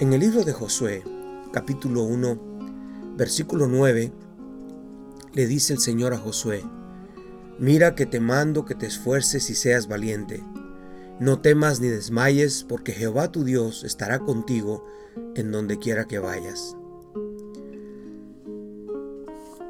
En 0.00 0.12
el 0.12 0.20
libro 0.20 0.44
de 0.44 0.52
Josué, 0.52 1.02
capítulo 1.52 2.04
1, 2.04 2.38
versículo 3.16 3.66
9, 3.66 4.12
le 5.32 5.46
dice 5.46 5.72
el 5.72 5.80
Señor 5.80 6.14
a 6.14 6.18
Josué, 6.18 6.62
Mira 7.58 7.96
que 7.96 8.06
te 8.06 8.20
mando 8.20 8.64
que 8.64 8.76
te 8.76 8.86
esfuerces 8.86 9.50
y 9.50 9.56
seas 9.56 9.88
valiente. 9.88 10.44
No 11.18 11.40
temas 11.40 11.80
ni 11.80 11.88
desmayes, 11.88 12.62
porque 12.62 12.92
Jehová 12.92 13.32
tu 13.32 13.42
Dios 13.42 13.82
estará 13.82 14.20
contigo 14.20 14.84
en 15.34 15.50
donde 15.50 15.80
quiera 15.80 16.04
que 16.04 16.20
vayas. 16.20 16.76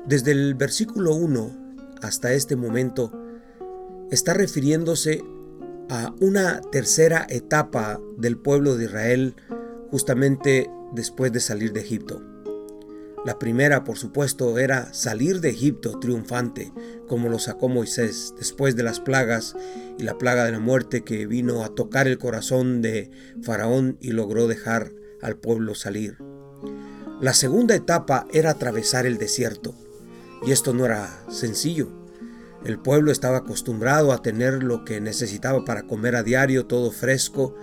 Desde 0.06 0.32
el 0.32 0.54
versículo 0.54 1.14
1 1.14 1.50
hasta 2.02 2.34
este 2.34 2.56
momento, 2.56 3.10
está 4.10 4.34
refiriéndose 4.34 5.24
a 5.88 6.14
una 6.20 6.60
tercera 6.72 7.26
etapa 7.28 8.00
del 8.16 8.36
pueblo 8.36 8.76
de 8.76 8.84
Israel 8.84 9.36
justamente 9.90 10.70
después 10.92 11.32
de 11.32 11.40
salir 11.40 11.72
de 11.72 11.80
Egipto. 11.80 12.22
La 13.24 13.38
primera, 13.38 13.84
por 13.84 13.98
supuesto, 13.98 14.58
era 14.58 14.92
salir 14.94 15.40
de 15.40 15.50
Egipto 15.50 15.98
triunfante, 15.98 16.72
como 17.08 17.28
lo 17.28 17.38
sacó 17.38 17.68
Moisés 17.68 18.32
después 18.38 18.76
de 18.76 18.84
las 18.84 19.00
plagas 19.00 19.56
y 19.98 20.04
la 20.04 20.16
plaga 20.18 20.44
de 20.44 20.52
la 20.52 20.60
muerte 20.60 21.02
que 21.02 21.26
vino 21.26 21.64
a 21.64 21.74
tocar 21.74 22.06
el 22.06 22.18
corazón 22.18 22.80
de 22.80 23.10
Faraón 23.42 23.98
y 24.00 24.12
logró 24.12 24.46
dejar 24.46 24.92
al 25.20 25.36
pueblo 25.36 25.74
salir. 25.74 26.18
La 27.20 27.34
segunda 27.34 27.74
etapa 27.74 28.28
era 28.32 28.50
atravesar 28.50 29.04
el 29.04 29.18
desierto, 29.18 29.74
y 30.46 30.52
esto 30.52 30.72
no 30.72 30.84
era 30.84 31.24
sencillo. 31.28 31.97
El 32.68 32.78
pueblo 32.78 33.10
estaba 33.10 33.38
acostumbrado 33.38 34.12
a 34.12 34.20
tener 34.20 34.62
lo 34.62 34.84
que 34.84 35.00
necesitaba 35.00 35.64
para 35.64 35.84
comer 35.84 36.14
a 36.16 36.22
diario, 36.22 36.66
todo 36.66 36.90
fresco. 36.90 37.56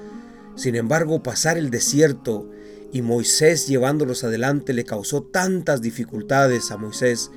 Sin 0.55 0.73
embargo, 0.73 1.21
pasar 1.21 1.59
el 1.59 1.69
desierto 1.69 2.49
y 2.91 3.03
Moisés 3.03 3.67
llevándolos 3.67 4.23
adelante 4.23 4.73
le 4.73 4.83
causó 4.83 5.21
tantas 5.21 5.83
dificultades 5.83 6.71
a 6.71 6.77
Moisés, 6.77 7.29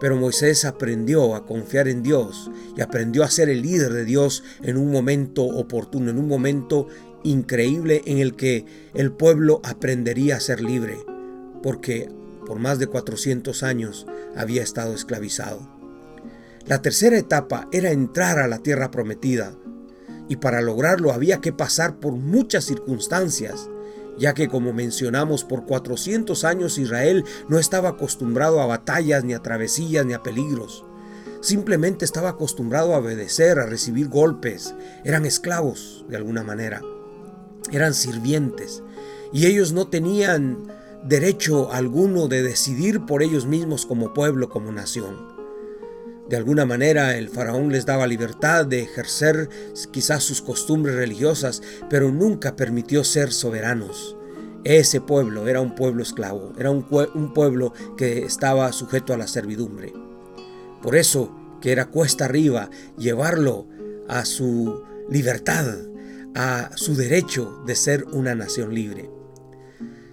pero 0.00 0.14
Moisés 0.14 0.64
aprendió 0.64 1.34
a 1.34 1.44
confiar 1.44 1.88
en 1.88 2.04
Dios 2.04 2.52
y 2.76 2.82
aprendió 2.82 3.24
a 3.24 3.30
ser 3.30 3.48
el 3.48 3.62
líder 3.62 3.94
de 3.94 4.04
Dios 4.04 4.44
en 4.62 4.76
un 4.76 4.92
momento 4.92 5.42
oportuno, 5.42 6.12
en 6.12 6.20
un 6.20 6.28
momento 6.28 6.86
increíble 7.24 8.02
en 8.06 8.18
el 8.18 8.36
que 8.36 8.64
el 8.94 9.10
pueblo 9.10 9.60
aprendería 9.64 10.36
a 10.36 10.40
ser 10.40 10.60
libre, 10.60 10.96
porque 11.64 12.08
por 12.46 12.60
más 12.60 12.78
de 12.78 12.86
400 12.86 13.64
años 13.64 14.06
había 14.36 14.62
estado 14.62 14.94
esclavizado. 14.94 15.77
La 16.68 16.82
tercera 16.82 17.16
etapa 17.16 17.66
era 17.72 17.92
entrar 17.92 18.38
a 18.38 18.46
la 18.46 18.58
tierra 18.58 18.90
prometida, 18.90 19.54
y 20.28 20.36
para 20.36 20.60
lograrlo 20.60 21.12
había 21.12 21.40
que 21.40 21.50
pasar 21.50 21.98
por 21.98 22.12
muchas 22.12 22.66
circunstancias, 22.66 23.70
ya 24.18 24.34
que 24.34 24.48
como 24.48 24.74
mencionamos 24.74 25.44
por 25.44 25.64
400 25.64 26.44
años 26.44 26.76
Israel 26.76 27.24
no 27.48 27.58
estaba 27.58 27.88
acostumbrado 27.88 28.60
a 28.60 28.66
batallas, 28.66 29.24
ni 29.24 29.32
a 29.32 29.38
travesías, 29.40 30.04
ni 30.04 30.12
a 30.12 30.22
peligros. 30.22 30.84
Simplemente 31.40 32.04
estaba 32.04 32.28
acostumbrado 32.28 32.94
a 32.94 32.98
obedecer, 32.98 33.58
a 33.58 33.64
recibir 33.64 34.08
golpes. 34.08 34.74
Eran 35.04 35.24
esclavos, 35.24 36.04
de 36.10 36.18
alguna 36.18 36.42
manera. 36.42 36.82
Eran 37.72 37.94
sirvientes. 37.94 38.82
Y 39.32 39.46
ellos 39.46 39.72
no 39.72 39.88
tenían 39.88 40.70
derecho 41.02 41.72
alguno 41.72 42.28
de 42.28 42.42
decidir 42.42 43.06
por 43.06 43.22
ellos 43.22 43.46
mismos 43.46 43.86
como 43.86 44.12
pueblo, 44.12 44.50
como 44.50 44.70
nación. 44.70 45.37
De 46.28 46.36
alguna 46.36 46.66
manera 46.66 47.16
el 47.16 47.28
faraón 47.28 47.72
les 47.72 47.86
daba 47.86 48.06
libertad 48.06 48.66
de 48.66 48.82
ejercer 48.82 49.48
quizás 49.90 50.22
sus 50.22 50.42
costumbres 50.42 50.94
religiosas, 50.94 51.62
pero 51.88 52.12
nunca 52.12 52.54
permitió 52.54 53.02
ser 53.02 53.32
soberanos. 53.32 54.16
Ese 54.64 55.00
pueblo 55.00 55.48
era 55.48 55.60
un 55.60 55.74
pueblo 55.74 56.02
esclavo, 56.02 56.52
era 56.58 56.70
un, 56.70 56.82
pueblo 57.32 57.72
que 57.96 58.24
estaba 58.24 58.72
sujeto 58.72 59.14
a 59.14 59.16
la 59.16 59.26
servidumbre. 59.26 59.94
Por 60.82 60.96
eso 60.96 61.34
que 61.62 61.72
era 61.72 61.86
cuesta 61.86 62.26
arriba 62.26 62.68
llevarlo 62.98 63.66
a 64.08 64.24
su 64.24 64.82
libertad, 65.08 65.64
a 66.34 66.70
su 66.74 66.96
derecho 66.96 67.62
de 67.66 67.74
ser 67.74 68.04
una 68.12 68.34
nación 68.34 68.74
libre. 68.74 69.10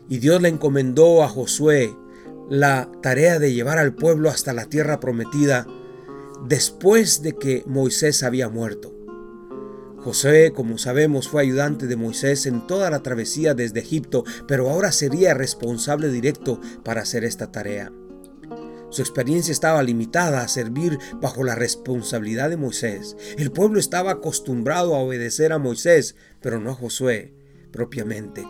Y 0.07 0.19
Dios 0.19 0.41
le 0.41 0.49
encomendó 0.49 1.23
a 1.23 1.27
Josué 1.27 1.93
la 2.49 2.89
tarea 3.01 3.39
de 3.39 3.53
llevar 3.53 3.79
al 3.79 3.95
pueblo 3.95 4.29
hasta 4.29 4.53
la 4.53 4.65
tierra 4.65 4.99
prometida, 4.99 5.65
después 6.43 7.21
de 7.21 7.33
que 7.33 7.63
Moisés 7.65 8.23
había 8.23 8.49
muerto. 8.49 8.93
José, 9.97 10.51
como 10.53 10.77
sabemos, 10.77 11.27
fue 11.27 11.41
ayudante 11.41 11.87
de 11.87 11.95
Moisés 11.95 12.45
en 12.45 12.67
toda 12.67 12.91
la 12.91 13.01
travesía 13.01 13.55
desde 13.55 13.79
Egipto, 13.79 14.23
pero 14.47 14.69
ahora 14.69 14.91
sería 14.91 15.33
responsable 15.33 16.09
directo 16.09 16.59
para 16.83 17.01
hacer 17.01 17.23
esta 17.23 17.51
tarea. 17.51 17.91
Su 18.91 19.01
experiencia 19.01 19.51
estaba 19.51 19.81
limitada 19.81 20.41
a 20.41 20.47
servir 20.47 20.99
bajo 21.19 21.43
la 21.43 21.55
responsabilidad 21.55 22.49
de 22.49 22.57
Moisés. 22.57 23.17
El 23.37 23.51
pueblo 23.51 23.79
estaba 23.79 24.11
acostumbrado 24.11 24.95
a 24.95 24.99
obedecer 24.99 25.51
a 25.51 25.57
Moisés, 25.57 26.15
pero 26.39 26.59
no 26.59 26.69
a 26.69 26.75
Josué 26.75 27.33
propiamente. 27.71 28.47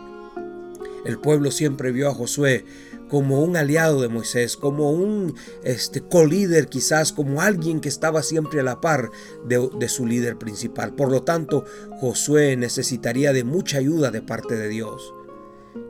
El 1.06 1.18
pueblo 1.18 1.50
siempre 1.50 1.90
vio 1.90 2.08
a 2.08 2.14
Josué 2.14 2.64
como 3.08 3.42
un 3.42 3.56
aliado 3.56 4.00
de 4.00 4.08
Moisés, 4.08 4.56
como 4.56 4.90
un 4.90 5.34
este, 5.62 6.00
co-líder 6.00 6.68
quizás, 6.68 7.12
como 7.12 7.40
alguien 7.40 7.80
que 7.80 7.88
estaba 7.88 8.22
siempre 8.22 8.60
a 8.60 8.64
la 8.64 8.80
par 8.80 9.10
de, 9.46 9.68
de 9.78 9.88
su 9.88 10.06
líder 10.06 10.38
principal. 10.38 10.94
Por 10.94 11.10
lo 11.10 11.22
tanto, 11.22 11.64
Josué 12.00 12.56
necesitaría 12.56 13.32
de 13.32 13.44
mucha 13.44 13.78
ayuda 13.78 14.10
de 14.10 14.22
parte 14.22 14.56
de 14.56 14.68
Dios. 14.68 15.14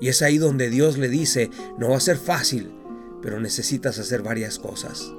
Y 0.01 0.09
es 0.09 0.23
ahí 0.23 0.39
donde 0.39 0.69
Dios 0.69 0.99
le 0.99 1.09
dice, 1.09 1.51
no 1.79 1.91
va 1.91 1.97
a 1.97 2.01
ser 2.01 2.19
fácil, 2.19 2.73
pero 3.23 3.41
necesitas 3.41 3.99
hacer 3.99 4.23
varias 4.23 4.59
cosas. 4.59 5.13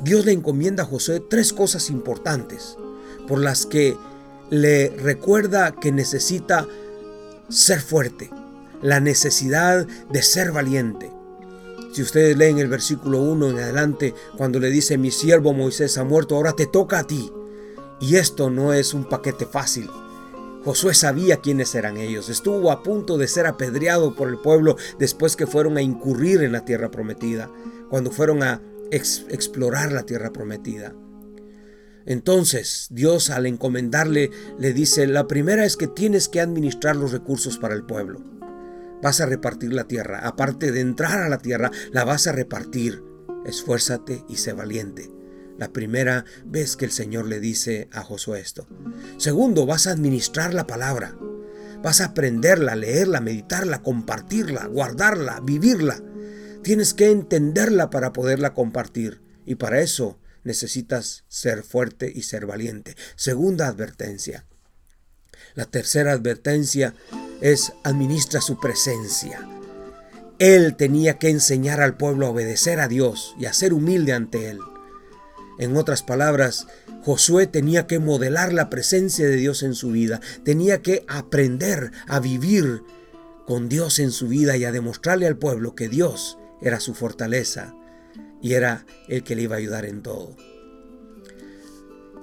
Dios 0.00 0.24
le 0.24 0.32
encomienda 0.32 0.84
a 0.84 0.86
Josué 0.86 1.20
tres 1.20 1.52
cosas 1.52 1.90
importantes 1.90 2.76
por 3.26 3.40
las 3.40 3.66
que 3.66 3.96
le 4.50 4.90
recuerda 4.90 5.72
que 5.72 5.92
necesita 5.92 6.66
ser 7.48 7.80
fuerte, 7.80 8.30
la 8.82 9.00
necesidad 9.00 9.86
de 9.86 10.22
ser 10.22 10.52
valiente. 10.52 11.10
Si 11.92 12.02
ustedes 12.02 12.36
leen 12.36 12.58
el 12.58 12.68
versículo 12.68 13.20
1 13.22 13.50
en 13.50 13.58
adelante, 13.58 14.14
cuando 14.36 14.60
le 14.60 14.70
dice, 14.70 14.98
mi 14.98 15.10
siervo 15.10 15.52
Moisés 15.52 15.96
ha 15.98 16.04
muerto, 16.04 16.36
ahora 16.36 16.52
te 16.52 16.66
toca 16.66 17.00
a 17.00 17.06
ti. 17.06 17.32
Y 18.00 18.16
esto 18.16 18.50
no 18.50 18.72
es 18.72 18.94
un 18.94 19.08
paquete 19.08 19.46
fácil. 19.46 19.88
Josué 20.64 20.94
sabía 20.94 21.38
quiénes 21.38 21.74
eran 21.74 21.96
ellos. 21.96 22.28
Estuvo 22.28 22.70
a 22.70 22.82
punto 22.82 23.16
de 23.16 23.26
ser 23.26 23.46
apedreado 23.46 24.14
por 24.14 24.28
el 24.28 24.38
pueblo 24.38 24.76
después 24.98 25.34
que 25.34 25.46
fueron 25.46 25.76
a 25.76 25.82
incurrir 25.82 26.42
en 26.42 26.52
la 26.52 26.64
tierra 26.64 26.90
prometida, 26.90 27.50
cuando 27.88 28.10
fueron 28.10 28.42
a 28.42 28.60
explorar 28.90 29.90
la 29.92 30.04
tierra 30.04 30.32
prometida. 30.32 30.94
Entonces 32.04 32.86
Dios 32.90 33.30
al 33.30 33.46
encomendarle 33.46 34.30
le 34.58 34.72
dice, 34.72 35.06
la 35.06 35.26
primera 35.26 35.64
es 35.64 35.76
que 35.76 35.88
tienes 35.88 36.28
que 36.28 36.40
administrar 36.40 36.96
los 36.96 37.12
recursos 37.12 37.58
para 37.58 37.74
el 37.74 37.84
pueblo 37.84 38.37
vas 39.02 39.20
a 39.20 39.26
repartir 39.26 39.72
la 39.72 39.84
tierra. 39.84 40.20
Aparte 40.26 40.72
de 40.72 40.80
entrar 40.80 41.22
a 41.22 41.28
la 41.28 41.38
tierra, 41.38 41.70
la 41.92 42.04
vas 42.04 42.26
a 42.26 42.32
repartir. 42.32 43.02
Esfuérzate 43.44 44.24
y 44.28 44.36
sé 44.36 44.52
valiente. 44.52 45.10
La 45.58 45.72
primera 45.72 46.24
vez 46.44 46.76
que 46.76 46.84
el 46.84 46.92
Señor 46.92 47.26
le 47.26 47.40
dice 47.40 47.88
a 47.92 48.02
Josué 48.02 48.40
esto. 48.40 48.68
Segundo, 49.16 49.66
vas 49.66 49.86
a 49.86 49.92
administrar 49.92 50.54
la 50.54 50.66
palabra. 50.66 51.16
Vas 51.82 52.00
a 52.00 52.06
aprenderla, 52.06 52.76
leerla, 52.76 53.20
meditarla, 53.20 53.82
compartirla, 53.82 54.66
guardarla, 54.66 55.40
vivirla. 55.40 56.02
Tienes 56.62 56.94
que 56.94 57.10
entenderla 57.10 57.90
para 57.90 58.12
poderla 58.12 58.54
compartir. 58.54 59.20
Y 59.46 59.56
para 59.56 59.80
eso 59.80 60.18
necesitas 60.44 61.24
ser 61.28 61.62
fuerte 61.62 62.12
y 62.14 62.22
ser 62.22 62.46
valiente. 62.46 62.96
Segunda 63.16 63.66
advertencia. 63.66 64.44
La 65.54 65.64
tercera 65.64 66.12
advertencia 66.12 66.94
es 67.40 67.72
administra 67.84 68.40
su 68.40 68.58
presencia. 68.58 69.46
Él 70.38 70.76
tenía 70.76 71.18
que 71.18 71.30
enseñar 71.30 71.80
al 71.80 71.96
pueblo 71.96 72.26
a 72.26 72.30
obedecer 72.30 72.80
a 72.80 72.88
Dios 72.88 73.34
y 73.38 73.46
a 73.46 73.52
ser 73.52 73.72
humilde 73.72 74.12
ante 74.12 74.50
Él. 74.50 74.60
En 75.58 75.76
otras 75.76 76.02
palabras, 76.04 76.68
Josué 77.02 77.46
tenía 77.46 77.86
que 77.86 77.98
modelar 77.98 78.52
la 78.52 78.70
presencia 78.70 79.26
de 79.26 79.36
Dios 79.36 79.62
en 79.62 79.74
su 79.74 79.90
vida, 79.90 80.20
tenía 80.44 80.82
que 80.82 81.04
aprender 81.08 81.90
a 82.06 82.20
vivir 82.20 82.82
con 83.46 83.68
Dios 83.68 83.98
en 83.98 84.12
su 84.12 84.28
vida 84.28 84.56
y 84.56 84.64
a 84.64 84.72
demostrarle 84.72 85.26
al 85.26 85.36
pueblo 85.36 85.74
que 85.74 85.88
Dios 85.88 86.38
era 86.60 86.80
su 86.80 86.94
fortaleza 86.94 87.74
y 88.40 88.54
era 88.54 88.84
el 89.08 89.24
que 89.24 89.34
le 89.34 89.42
iba 89.42 89.56
a 89.56 89.58
ayudar 89.58 89.84
en 89.86 90.02
todo. 90.02 90.36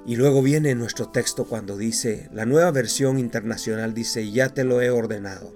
Y 0.06 0.18
luego 0.18 0.44
viene 0.44 0.76
nuestro 0.76 1.10
texto 1.10 1.46
cuando 1.46 1.78
dice, 1.78 2.30
la 2.32 2.46
nueva 2.46 2.70
versión 2.70 3.18
internacional 3.18 3.96
dice, 3.96 4.32
ya 4.32 4.50
te 4.50 4.64
lo 4.64 4.82
he 4.82 4.92
ordenado. 4.92 5.52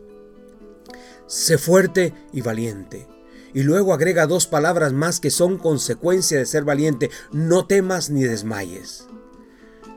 Sé 1.28 1.60
fuerte 1.60 2.14
y 2.34 2.42
valiente. 2.42 3.08
Y 3.54 3.62
luego 3.62 3.94
agrega 3.94 4.26
dos 4.26 4.48
palabras 4.48 4.92
más 4.92 5.20
que 5.20 5.30
son 5.30 5.60
consecuencia 5.60 6.40
de 6.40 6.48
ser 6.48 6.64
valiente, 6.64 7.12
no 7.32 7.68
temas 7.68 8.10
ni 8.10 8.24
desmayes. 8.24 9.06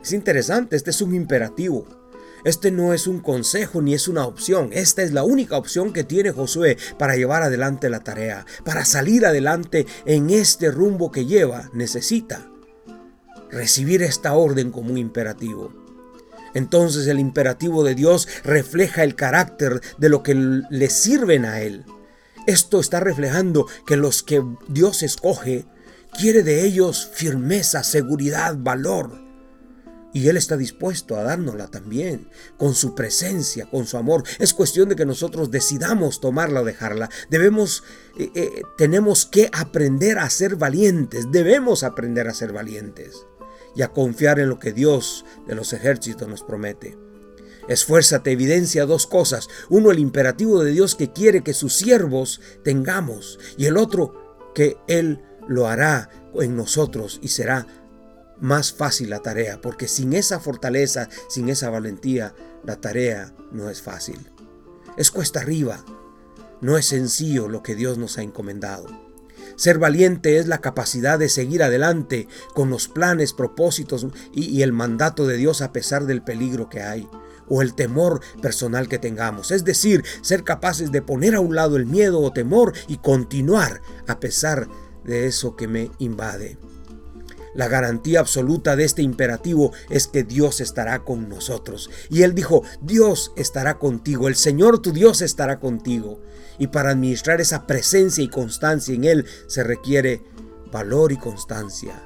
Es 0.03 0.11
interesante, 0.11 0.75
este 0.75 0.91
es 0.91 1.01
un 1.01 1.15
imperativo. 1.15 1.87
Este 2.43 2.71
no 2.71 2.93
es 2.93 3.07
un 3.07 3.21
consejo 3.21 3.81
ni 3.81 3.95
es 3.95 4.07
una 4.07 4.25
opción. 4.25 4.69
Esta 4.73 5.01
es 5.01 5.13
la 5.13 5.23
única 5.23 5.57
opción 5.57 5.93
que 5.93 6.03
tiene 6.03 6.31
Josué 6.31 6.77
para 6.99 7.15
llevar 7.15 7.41
adelante 7.41 7.89
la 7.89 8.03
tarea. 8.03 8.45
Para 8.65 8.85
salir 8.85 9.25
adelante 9.25 9.87
en 10.05 10.29
este 10.29 10.69
rumbo 10.69 11.09
que 11.09 11.25
lleva, 11.25 11.69
necesita 11.73 12.52
recibir 13.53 14.03
esta 14.03 14.33
orden 14.33 14.71
como 14.71 14.91
un 14.91 14.97
imperativo. 14.97 15.71
Entonces 16.53 17.07
el 17.07 17.19
imperativo 17.19 17.83
de 17.83 17.95
Dios 17.95 18.27
refleja 18.43 19.03
el 19.03 19.15
carácter 19.15 19.81
de 19.97 20.09
lo 20.09 20.23
que 20.23 20.35
le 20.35 20.89
sirven 20.89 21.45
a 21.45 21.61
Él. 21.61 21.85
Esto 22.45 22.79
está 22.79 22.99
reflejando 22.99 23.67
que 23.87 23.97
los 23.97 24.21
que 24.23 24.43
Dios 24.67 25.01
escoge 25.03 25.65
quiere 26.17 26.43
de 26.43 26.63
ellos 26.65 27.09
firmeza, 27.13 27.83
seguridad, 27.83 28.55
valor. 28.57 29.23
Y 30.15 30.27
Él 30.27 30.37
está 30.37 30.57
dispuesto 30.57 31.15
a 31.15 31.23
dárnosla 31.23 31.71
también, 31.71 32.29
con 32.57 32.75
su 32.75 32.93
presencia, 32.93 33.65
con 33.65 33.87
su 33.87 33.97
amor. 33.97 34.23
Es 34.37 34.53
cuestión 34.53 34.89
de 34.89 34.95
que 34.95 35.07
nosotros 35.07 35.49
decidamos 35.49 36.19
tomarla 36.19 36.61
o 36.61 36.65
dejarla. 36.65 37.09
Debemos, 37.31 37.83
eh, 38.19 38.29
eh, 38.35 38.61
tenemos 38.77 39.25
que 39.25 39.49
aprender 39.51 40.19
a 40.19 40.29
ser 40.29 40.55
valientes. 40.55 41.31
Debemos 41.31 41.83
aprender 41.83 42.27
a 42.27 42.33
ser 42.35 42.53
valientes 42.53 43.25
y 43.75 43.81
a 43.81 43.89
confiar 43.89 44.39
en 44.39 44.49
lo 44.49 44.59
que 44.59 44.73
Dios 44.73 45.25
de 45.47 45.55
los 45.55 45.73
ejércitos 45.73 46.27
nos 46.27 46.43
promete. 46.43 46.97
Esfuérzate 47.67 48.31
evidencia 48.31 48.85
dos 48.85 49.07
cosas. 49.07 49.47
Uno, 49.69 49.91
el 49.91 49.99
imperativo 49.99 50.63
de 50.63 50.71
Dios 50.71 50.95
que 50.95 51.11
quiere 51.11 51.43
que 51.43 51.53
sus 51.53 51.73
siervos 51.73 52.41
tengamos. 52.63 53.39
Y 53.57 53.65
el 53.65 53.77
otro, 53.77 54.51
que 54.53 54.77
Él 54.87 55.21
lo 55.47 55.67
hará 55.67 56.09
en 56.35 56.55
nosotros 56.55 57.19
y 57.21 57.29
será 57.29 57.67
más 58.39 58.73
fácil 58.73 59.09
la 59.09 59.21
tarea. 59.21 59.61
Porque 59.61 59.87
sin 59.87 60.13
esa 60.13 60.39
fortaleza, 60.39 61.09
sin 61.29 61.49
esa 61.49 61.69
valentía, 61.69 62.35
la 62.65 62.81
tarea 62.81 63.33
no 63.51 63.69
es 63.69 63.81
fácil. 63.81 64.19
Es 64.97 65.09
cuesta 65.09 65.39
arriba. 65.39 65.83
No 66.59 66.77
es 66.77 66.87
sencillo 66.87 67.47
lo 67.47 67.63
que 67.63 67.75
Dios 67.75 67.97
nos 67.97 68.17
ha 68.17 68.23
encomendado. 68.23 69.02
Ser 69.55 69.79
valiente 69.79 70.37
es 70.37 70.47
la 70.47 70.59
capacidad 70.59 71.19
de 71.19 71.29
seguir 71.29 71.63
adelante 71.63 72.27
con 72.53 72.69
los 72.69 72.87
planes, 72.87 73.33
propósitos 73.33 74.07
y, 74.33 74.61
el 74.61 74.73
mandato 74.73 75.27
de 75.27 75.37
Dios 75.37 75.61
a 75.61 75.71
pesar 75.71 76.05
del 76.05 76.23
peligro 76.23 76.69
que 76.69 76.81
hay 76.81 77.07
o 77.49 77.61
el 77.61 77.73
temor 77.73 78.21
personal 78.41 78.87
que 78.87 78.99
tengamos. 78.99 79.51
Es 79.51 79.65
decir, 79.65 80.03
ser 80.21 80.43
capaces 80.43 80.91
de 80.91 81.01
poner 81.01 81.35
a 81.35 81.41
un 81.41 81.55
lado 81.55 81.75
el 81.75 81.85
miedo 81.85 82.21
o 82.21 82.31
temor 82.31 82.73
y 82.87 82.97
continuar 82.97 83.81
a 84.07 84.19
pesar 84.19 84.67
de 85.03 85.27
eso 85.27 85.55
que 85.55 85.67
me 85.67 85.91
invade. 85.99 86.57
La 87.53 87.67
garantía 87.67 88.19
absoluta 88.19 88.75
de 88.75 88.83
este 88.83 89.01
imperativo 89.01 89.73
es 89.89 90.07
que 90.07 90.23
Dios 90.23 90.61
estará 90.61 90.99
con 90.99 91.29
nosotros. 91.29 91.89
Y 92.09 92.23
él 92.23 92.33
dijo, 92.33 92.63
Dios 92.81 93.31
estará 93.35 93.77
contigo, 93.79 94.27
el 94.27 94.35
Señor 94.35 94.79
tu 94.79 94.91
Dios 94.91 95.21
estará 95.21 95.59
contigo. 95.59 96.21
Y 96.57 96.67
para 96.67 96.91
administrar 96.91 97.41
esa 97.41 97.65
presencia 97.65 98.23
y 98.23 98.27
constancia 98.27 98.93
en 98.93 99.03
Él 99.05 99.25
se 99.47 99.63
requiere 99.63 100.21
valor 100.71 101.11
y 101.11 101.17
constancia. 101.17 102.01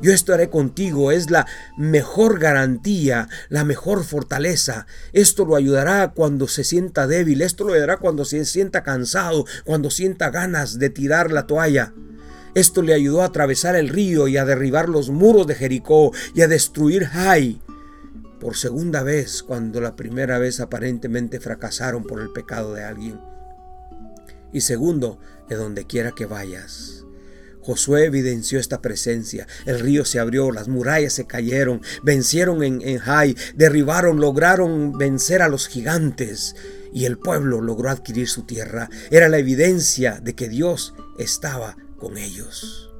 Yo 0.00 0.12
estaré 0.12 0.50
contigo, 0.50 1.12
es 1.12 1.30
la 1.30 1.46
mejor 1.76 2.40
garantía, 2.40 3.28
la 3.48 3.64
mejor 3.64 4.02
fortaleza. 4.02 4.86
Esto 5.12 5.44
lo 5.44 5.54
ayudará 5.54 6.12
cuando 6.12 6.48
se 6.48 6.64
sienta 6.64 7.06
débil, 7.06 7.40
esto 7.40 7.62
lo 7.62 7.74
ayudará 7.74 7.98
cuando 7.98 8.24
se 8.24 8.44
sienta 8.44 8.82
cansado, 8.82 9.44
cuando 9.64 9.90
sienta 9.90 10.30
ganas 10.30 10.80
de 10.80 10.90
tirar 10.90 11.30
la 11.30 11.46
toalla. 11.46 11.94
Esto 12.54 12.82
le 12.82 12.92
ayudó 12.92 13.22
a 13.22 13.26
atravesar 13.26 13.76
el 13.76 13.88
río 13.88 14.28
y 14.28 14.36
a 14.36 14.44
derribar 14.44 14.88
los 14.88 15.08
muros 15.08 15.46
de 15.46 15.54
Jericó 15.54 16.12
y 16.34 16.42
a 16.42 16.48
destruir 16.48 17.06
Jai 17.06 17.62
por 18.40 18.56
segunda 18.56 19.02
vez 19.02 19.42
cuando 19.42 19.80
la 19.80 19.96
primera 19.96 20.38
vez 20.38 20.60
aparentemente 20.60 21.40
fracasaron 21.40 22.04
por 22.04 22.20
el 22.20 22.30
pecado 22.30 22.74
de 22.74 22.84
alguien. 22.84 23.20
Y 24.52 24.62
segundo, 24.62 25.18
de 25.48 25.56
donde 25.56 25.86
quiera 25.86 26.12
que 26.12 26.26
vayas. 26.26 27.04
Josué 27.62 28.06
evidenció 28.06 28.58
esta 28.58 28.82
presencia. 28.82 29.46
El 29.64 29.78
río 29.80 30.04
se 30.04 30.18
abrió, 30.18 30.50
las 30.50 30.68
murallas 30.68 31.12
se 31.12 31.26
cayeron, 31.26 31.80
vencieron 32.02 32.62
en, 32.64 32.82
en 32.82 32.98
Jai, 32.98 33.36
derribaron, 33.54 34.20
lograron 34.20 34.98
vencer 34.98 35.40
a 35.40 35.48
los 35.48 35.68
gigantes 35.68 36.56
y 36.92 37.04
el 37.06 37.18
pueblo 37.18 37.60
logró 37.60 37.88
adquirir 37.88 38.28
su 38.28 38.42
tierra. 38.42 38.90
Era 39.10 39.28
la 39.28 39.38
evidencia 39.38 40.20
de 40.20 40.34
que 40.34 40.48
Dios 40.48 40.94
estaba 41.16 41.76
con 42.02 42.18
ellos. 42.18 42.90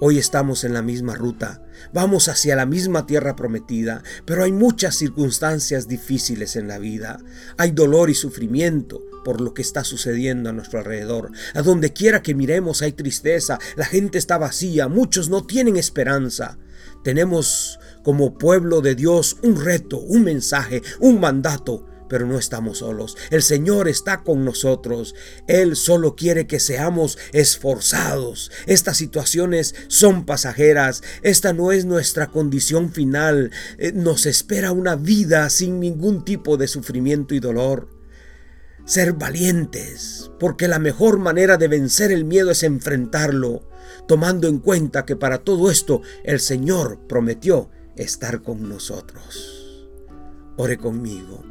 Hoy 0.00 0.18
estamos 0.18 0.64
en 0.64 0.74
la 0.74 0.82
misma 0.82 1.14
ruta, 1.14 1.64
vamos 1.94 2.26
hacia 2.28 2.56
la 2.56 2.66
misma 2.66 3.06
tierra 3.06 3.36
prometida, 3.36 4.02
pero 4.24 4.42
hay 4.42 4.50
muchas 4.50 4.96
circunstancias 4.96 5.86
difíciles 5.86 6.56
en 6.56 6.66
la 6.66 6.80
vida. 6.80 7.20
Hay 7.58 7.70
dolor 7.70 8.10
y 8.10 8.14
sufrimiento 8.14 9.00
por 9.24 9.40
lo 9.40 9.54
que 9.54 9.62
está 9.62 9.84
sucediendo 9.84 10.50
a 10.50 10.52
nuestro 10.52 10.80
alrededor. 10.80 11.30
A 11.54 11.62
donde 11.62 11.92
quiera 11.92 12.24
que 12.24 12.34
miremos 12.34 12.82
hay 12.82 12.90
tristeza, 12.90 13.60
la 13.76 13.84
gente 13.84 14.18
está 14.18 14.36
vacía, 14.36 14.88
muchos 14.88 15.28
no 15.28 15.46
tienen 15.46 15.76
esperanza. 15.76 16.58
Tenemos 17.04 17.78
como 18.02 18.36
pueblo 18.36 18.80
de 18.80 18.96
Dios 18.96 19.36
un 19.44 19.64
reto, 19.64 20.00
un 20.00 20.24
mensaje, 20.24 20.82
un 20.98 21.20
mandato 21.20 21.86
pero 22.12 22.26
no 22.26 22.38
estamos 22.38 22.80
solos. 22.80 23.16
El 23.30 23.42
Señor 23.42 23.88
está 23.88 24.22
con 24.22 24.44
nosotros. 24.44 25.14
Él 25.46 25.76
solo 25.76 26.14
quiere 26.14 26.46
que 26.46 26.60
seamos 26.60 27.16
esforzados. 27.32 28.50
Estas 28.66 28.98
situaciones 28.98 29.74
son 29.88 30.26
pasajeras. 30.26 31.02
Esta 31.22 31.54
no 31.54 31.72
es 31.72 31.86
nuestra 31.86 32.26
condición 32.26 32.92
final. 32.92 33.50
Eh, 33.78 33.92
nos 33.94 34.26
espera 34.26 34.72
una 34.72 34.94
vida 34.94 35.48
sin 35.48 35.80
ningún 35.80 36.22
tipo 36.22 36.58
de 36.58 36.68
sufrimiento 36.68 37.34
y 37.34 37.40
dolor 37.40 37.88
ser 38.84 39.14
valientes, 39.14 40.30
porque 40.38 40.68
la 40.68 40.80
mejor 40.80 41.18
manera 41.18 41.56
de 41.56 41.68
vencer 41.68 42.12
el 42.12 42.26
miedo 42.26 42.50
es 42.50 42.62
enfrentarlo, 42.62 43.62
tomando 44.06 44.48
en 44.48 44.58
cuenta 44.58 45.06
que 45.06 45.16
para 45.16 45.38
todo 45.38 45.70
esto 45.70 46.02
el 46.24 46.40
Señor 46.40 46.98
prometió 47.08 47.70
estar 47.96 48.42
con 48.42 48.68
nosotros. 48.68 49.88
Ore 50.58 50.76
conmigo. 50.76 51.42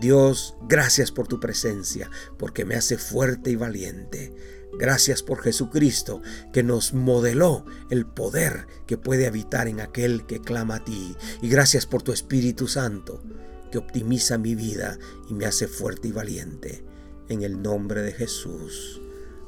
Dios, 0.00 0.54
gracias 0.68 1.12
por 1.12 1.28
tu 1.28 1.38
presencia, 1.40 2.10
porque 2.38 2.64
me 2.64 2.74
hace 2.74 2.98
fuerte 2.98 3.50
y 3.50 3.56
valiente. 3.56 4.34
Gracias 4.78 5.22
por 5.22 5.42
Jesucristo, 5.42 6.22
que 6.52 6.62
nos 6.62 6.94
modeló 6.94 7.66
el 7.90 8.06
poder 8.06 8.66
que 8.86 8.96
puede 8.96 9.26
habitar 9.26 9.68
en 9.68 9.80
aquel 9.80 10.24
que 10.26 10.40
clama 10.40 10.76
a 10.76 10.84
ti. 10.84 11.14
Y 11.42 11.48
gracias 11.48 11.86
por 11.86 12.02
tu 12.02 12.12
Espíritu 12.12 12.66
Santo, 12.68 13.22
que 13.70 13.78
optimiza 13.78 14.38
mi 14.38 14.54
vida 14.54 14.98
y 15.28 15.34
me 15.34 15.44
hace 15.44 15.68
fuerte 15.68 16.08
y 16.08 16.12
valiente. 16.12 16.84
En 17.28 17.42
el 17.42 17.62
nombre 17.62 18.02
de 18.02 18.12
Jesús. 18.12 19.00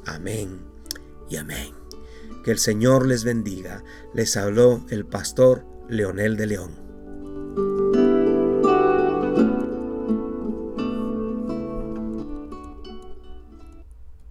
Amén 0.05 0.61
y 1.31 1.37
amén. 1.37 1.75
Que 2.45 2.51
el 2.51 2.59
Señor 2.59 3.07
les 3.07 3.25
bendiga. 3.25 3.83
Les 4.13 4.37
habló 4.37 4.85
el 4.91 5.07
pastor 5.07 5.67
Leonel 5.89 6.37
de 6.37 6.47
León. 6.47 6.84